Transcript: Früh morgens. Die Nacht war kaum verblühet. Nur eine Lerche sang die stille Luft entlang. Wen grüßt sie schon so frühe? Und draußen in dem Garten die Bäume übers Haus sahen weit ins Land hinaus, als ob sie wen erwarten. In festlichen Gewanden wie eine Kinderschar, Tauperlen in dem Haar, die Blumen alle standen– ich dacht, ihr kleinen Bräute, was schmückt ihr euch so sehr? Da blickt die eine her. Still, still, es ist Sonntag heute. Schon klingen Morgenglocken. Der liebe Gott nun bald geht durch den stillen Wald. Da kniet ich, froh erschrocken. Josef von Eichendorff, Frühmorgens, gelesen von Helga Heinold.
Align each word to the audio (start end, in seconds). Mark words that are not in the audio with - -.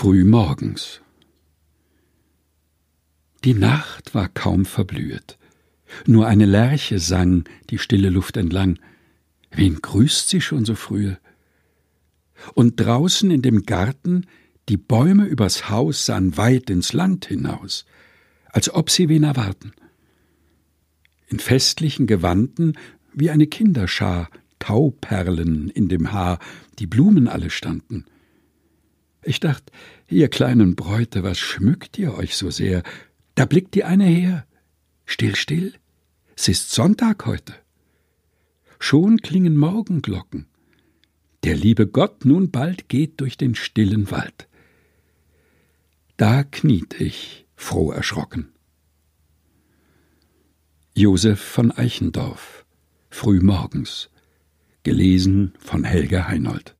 Früh 0.00 0.22
morgens. 0.22 1.00
Die 3.42 3.54
Nacht 3.54 4.14
war 4.14 4.28
kaum 4.28 4.64
verblühet. 4.64 5.38
Nur 6.06 6.28
eine 6.28 6.46
Lerche 6.46 7.00
sang 7.00 7.48
die 7.70 7.78
stille 7.78 8.08
Luft 8.08 8.36
entlang. 8.36 8.78
Wen 9.50 9.82
grüßt 9.82 10.28
sie 10.28 10.40
schon 10.40 10.64
so 10.64 10.76
frühe? 10.76 11.18
Und 12.54 12.78
draußen 12.78 13.28
in 13.32 13.42
dem 13.42 13.64
Garten 13.64 14.26
die 14.68 14.76
Bäume 14.76 15.24
übers 15.24 15.68
Haus 15.68 16.06
sahen 16.06 16.36
weit 16.36 16.70
ins 16.70 16.92
Land 16.92 17.26
hinaus, 17.26 17.84
als 18.52 18.72
ob 18.72 18.90
sie 18.90 19.08
wen 19.08 19.24
erwarten. 19.24 19.72
In 21.26 21.40
festlichen 21.40 22.06
Gewanden 22.06 22.74
wie 23.14 23.30
eine 23.30 23.48
Kinderschar, 23.48 24.30
Tauperlen 24.60 25.70
in 25.70 25.88
dem 25.88 26.12
Haar, 26.12 26.38
die 26.78 26.86
Blumen 26.86 27.26
alle 27.26 27.50
standen– 27.50 28.04
ich 29.22 29.40
dacht, 29.40 29.70
ihr 30.08 30.28
kleinen 30.28 30.76
Bräute, 30.76 31.22
was 31.22 31.38
schmückt 31.38 31.98
ihr 31.98 32.14
euch 32.14 32.36
so 32.36 32.50
sehr? 32.50 32.82
Da 33.34 33.44
blickt 33.44 33.74
die 33.74 33.84
eine 33.84 34.04
her. 34.04 34.46
Still, 35.04 35.36
still, 35.36 35.74
es 36.36 36.48
ist 36.48 36.70
Sonntag 36.70 37.26
heute. 37.26 37.54
Schon 38.78 39.18
klingen 39.18 39.56
Morgenglocken. 39.56 40.46
Der 41.44 41.56
liebe 41.56 41.86
Gott 41.86 42.24
nun 42.24 42.50
bald 42.50 42.88
geht 42.88 43.20
durch 43.20 43.36
den 43.36 43.54
stillen 43.54 44.10
Wald. 44.10 44.48
Da 46.16 46.42
kniet 46.42 47.00
ich, 47.00 47.46
froh 47.54 47.92
erschrocken. 47.92 48.52
Josef 50.94 51.40
von 51.40 51.70
Eichendorff, 51.70 52.66
Frühmorgens, 53.08 54.10
gelesen 54.82 55.54
von 55.60 55.84
Helga 55.84 56.26
Heinold. 56.26 56.74